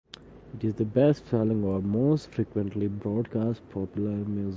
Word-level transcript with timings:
It 0.55 0.63
is 0.63 0.73
the 0.73 0.83
best-selling 0.85 1.63
or 1.63 1.79
most 1.79 2.31
frequently 2.31 2.87
broadcast 2.87 3.61
popular 3.69 4.09
music. 4.25 4.49